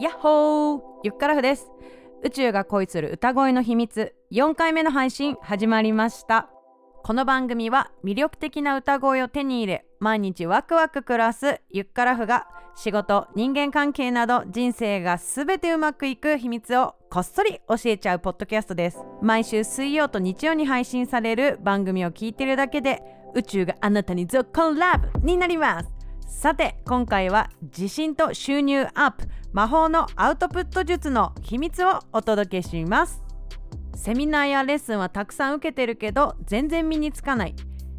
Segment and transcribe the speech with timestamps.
[0.00, 0.80] やっほー！
[1.02, 1.70] ゆっからふです。
[2.24, 4.14] 宇宙が恋する歌声の秘密。
[4.32, 6.48] 4回目の配信始まりました。
[7.04, 19.00] この番組は魅力的な歌声を手に入れ毎日ワクワク暮らすゆっからふが仕事人間関係など人生がすべてうまくいく秘密をこっそり教えちゃうポッドキャストです。
[19.20, 23.02] 毎週水曜と日曜に配信される番組を聞いてるだけで
[23.34, 25.99] 宇宙があなたにゾッコンラブになります。
[26.30, 33.22] さて今回は自信と収入アップ魔法のアウトプット術の秘密をお届けします。
[33.94, 37.54] セミナーやレッスンはたくさん受けてるけど全然身につかない。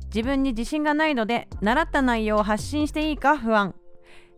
[0.05, 3.75] 自分に自信がないので習った内容を発信していいか不安。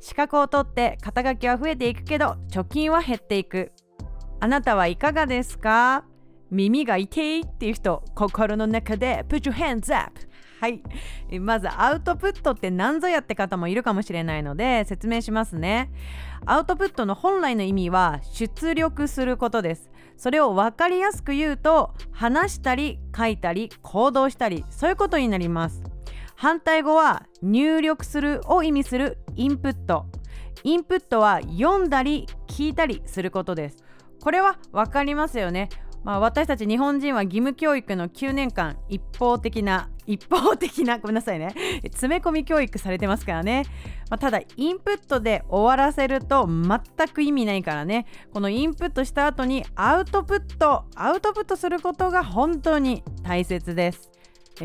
[0.02, 3.72] 資格を取って肩書きは増えていくけど貯金は減っていく。
[4.42, 6.04] あなたはいかがですか？
[6.52, 9.24] 耳が痛いっていう人心の中で。
[9.30, 10.20] Put your hands up
[10.64, 10.82] はい。
[11.42, 15.92] まずアウトプットって何ぞやって方もいるかもしれないので説明しますね。
[16.46, 19.92] アウトプットの本来の意味は出力することです。
[20.16, 25.84] それを分かりやすく言うと話したり書いたり行動したりそういうことになります。
[26.38, 30.06] 反対語は入力するを意味するインプット。
[30.64, 33.84] インプットは読んだり聞いたりすることです。
[34.22, 35.68] これは分かりますよね。
[36.04, 41.54] まあ、私たち日本人は義務教育の9年間一方的な一方的なごめんなさいね。
[41.84, 43.64] 詰め込み教育されてますからね、
[44.10, 48.06] まあ、ただインプットで終わらせると全く意味ないからね。
[48.32, 50.86] このインプットした後にアウトプット。
[50.96, 54.12] アウトプットすることが本当に大切です。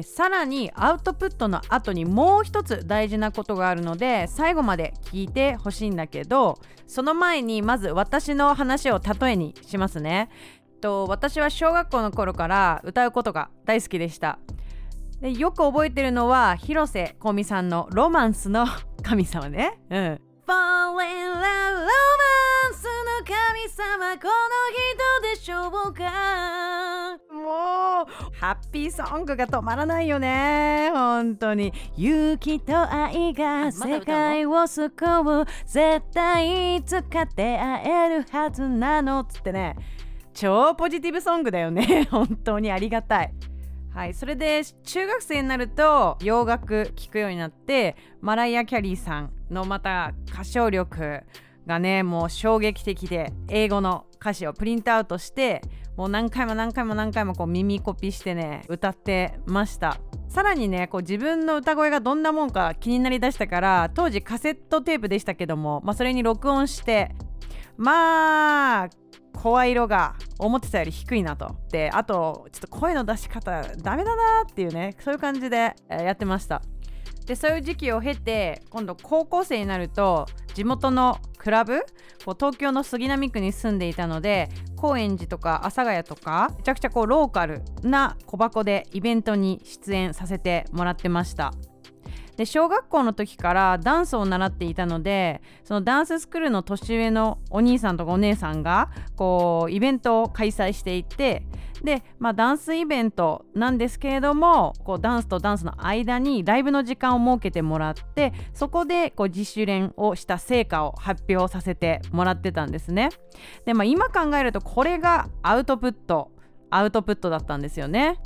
[0.03, 10.29] さらにアウトプットの後にもう一つ大事なことがあるので最後まで聞いてほしいんだけどその前にまず私の話を例えにしますね。
[10.81, 14.39] と私は小学校の頃から歌うことが大好きでした。
[15.21, 18.67] でよく覚えてるのは広瀬香美さんの「ロマンスの
[19.03, 20.21] 神様ね」うん。
[20.47, 21.85] Fall in love ロマ
[22.71, 24.31] ンスの神様この
[25.27, 27.19] 人でしょうか？
[27.31, 30.91] もうハッピーソングが止まらないよね。
[30.95, 31.73] 本当に。
[31.97, 35.45] 勇気と愛が世界を救う。
[35.67, 39.25] 絶対使って会えるはずなの。
[39.25, 39.77] つってね。
[40.33, 42.07] 超ポジティブソングだよね。
[42.11, 43.33] 本当にありがたい
[43.99, 51.25] はいそれで中学生になると洋楽聴くようになってマライア・キャリーさんのまた歌唱力
[51.67, 55.63] がねもう衝撃的で英語の歌詞をプリントアウトして
[55.97, 59.99] もう何回も何回も何回もこう耳コピしてね歌ってました。
[60.29, 67.17] さらにねこう自分の歌声がどんなもんか気になりだしたから当時カセットテープでしたけども、まあ、それに録音して
[67.77, 68.89] まあ
[69.43, 71.57] 声色が思ってたより低いなと。
[71.71, 76.63] であとちょっと声の出し方ダメだなっていうねそういう感じで、やってました。
[77.27, 81.81] でそういう時期を経て今度高校生になると地元のクラブ
[82.25, 91.53] こう東京の杉並区に住んでいたので高円寺とか阿佐ヶ谷とかめちゃくちゃこうローカルな小箱でイベントに出演させてもらってました。
[92.39, 101.43] で小学校の時からダンスを習っていたのでそのダンススクールの年上のお兄さんとかお姉さんがこうイベントを開催していて
[101.83, 113.09] で、まあ、ダンスイベントなんですけれどもこうダンスとダンスの間にライブの時間を設けてもらってそこでこう自主練をした成果を発表させてもらってたんですね。
[113.65, 116.31] で、まあ、今考えるとこれがアウトプット
[116.71, 118.21] アウトプットだったんですよね。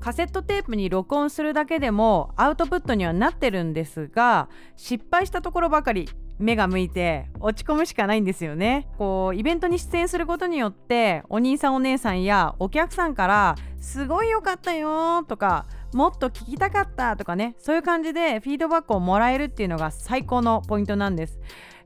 [0.00, 6.08] カセットテープに録音するだけでもアウトプットにはなってるんですが失敗したところばかり
[6.38, 8.88] 目が向いて落ち込むしかないんですよね。
[8.98, 21.38] こうイベントに出演することによってお兄さんお姉さんやお客さんから「すごい良かったよ」とかもっと聞きたかったとかねそういう感じでフィードバックをもらえるっていうのが最高のポイントなんです。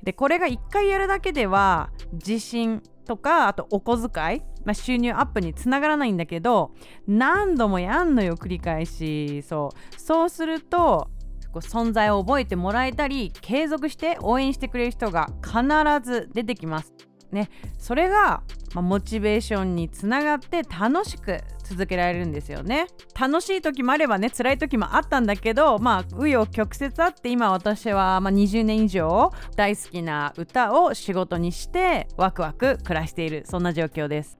[0.03, 6.72] でこれが1回やるだけでは自信とかあとお小遣い、まあ、収入アップにつながらないんだけど
[7.06, 9.42] 何度もやんのよ繰り返し。
[9.42, 9.98] そう。
[9.98, 11.09] そうすると
[11.50, 15.62] こう存在を覚えてもらえたり継続して応援してくれる人が必
[16.04, 16.92] ず出てきます。
[17.32, 17.48] ね、
[17.78, 18.42] それが、
[18.74, 22.88] ま、モチベーションにつながって楽しく続けられるんですよね。
[23.18, 34.37] 楽しい時もあればね辛い時もあったんだけどまあ紆余曲折あって今私はまあ20年以上大好きな歌を仕事にしてワクワク暮らしているそんな状況です。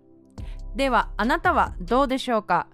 [0.78, 2.69] ではあなたはどうでしょうか？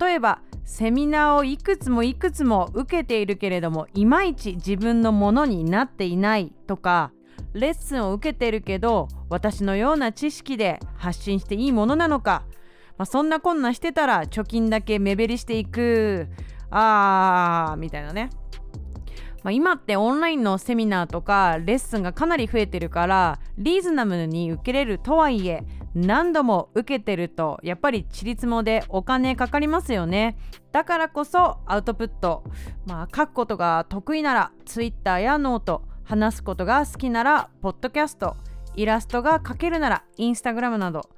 [0.00, 7.10] 例えばセミナーをいくつもいくつも受けているけれどもいまいち自分のものになっていないとか
[7.52, 12.44] レッスンを受けてるけど私のような知識で発信していいものなのか、
[12.96, 16.28] まあ、そんなこんなしてたら貯金だけ目減りしていく。
[16.70, 18.30] あーみたいなね。
[19.42, 25.64] まあ、今ってオンラインのセミナーとかレッスンがかなり増えてるからリーズナブルに受けれるとはいえ
[25.94, 30.36] 何度も受けてるとやっぱりちりつもでお金かかりますよね。
[30.72, 32.44] だからこそアウトプット
[32.86, 38.36] まあ書くことが得意なら Twitter やノート話すことが好きならポッドキャスト
[38.76, 41.08] イラストが描けるならインスタグラムなど。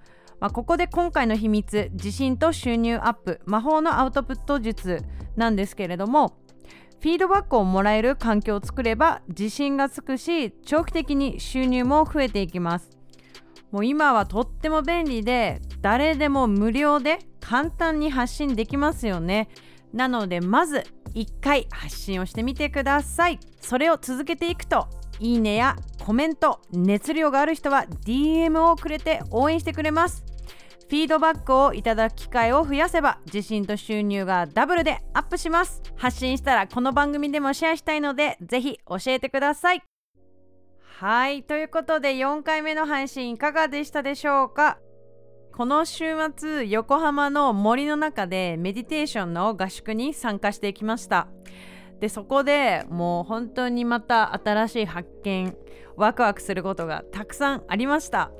[0.40, 5.04] まあ、ここで今回の秘密自信と収入アップ魔法のアウトプット術
[5.36, 6.34] なんですけれども
[7.02, 12.90] フィードバックをもらえる環境を作れば自信がつくし長期的に収入も増えていきます。
[13.72, 19.48] もう今はとっても便利で誰でも無料で簡単に発信できますよね。
[19.92, 20.84] なのでまず
[21.16, 23.40] 1回発信をしてみてください。
[23.60, 24.86] それを続けていくと
[25.18, 30.24] いいねやコメント熱量がある人は DM をくれて応援してくれます。
[30.92, 35.80] フィードバックをいただく機会を増やせば自信と収入がダブルでアップします。
[35.96, 39.82] 発信したらこの番組でもシェアしたいのでぜひ教えてください。
[40.98, 44.76] はいということで4回目の配信いかがでしたでしょうか？
[45.56, 51.26] この週末横浜の森の中でメディテーションの合宿に参加してきました。
[52.00, 55.56] でそこでもう本当にまた新しい発見
[55.96, 58.30] ワクワクすることがたくさんありました。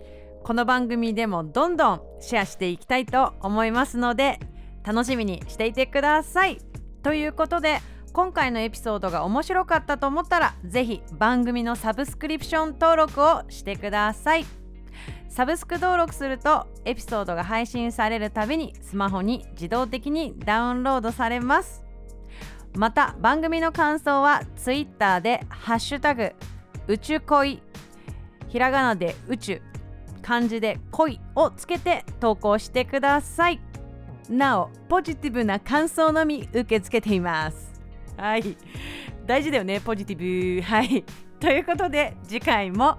[0.45, 4.41] この番組でもどんどんシェアしていきたいと思いますので
[4.83, 6.59] 楽しみにしていてください。
[7.05, 7.81] ということで
[8.13, 14.45] 今回のエピソードが面白かったと思ったらぜひ番組のサブスクリプション登録をしてください。
[15.29, 21.85] サブスク登録するとエピソードが配信されるたびにスマホに自動的にダウンロードされます。
[22.75, 26.33] また番組の感想は Twitter で「ハッシュタグ
[26.89, 27.63] 宇宙恋」
[28.49, 29.63] ひらがなで宇宙。
[30.23, 33.61] 漢字で恋をつけて投稿してください。
[34.29, 37.73] なおポジティブな感想のみ受け付けています。
[38.17, 38.57] はい。
[39.27, 40.63] 大事だよねポジティブ。
[40.63, 41.05] はい。
[41.41, 42.99] ということで次回も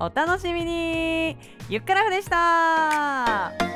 [0.00, 1.36] お楽しみに。
[1.68, 3.73] ゆっくらふでした。